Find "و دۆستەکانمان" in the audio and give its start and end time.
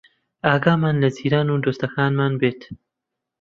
1.49-2.33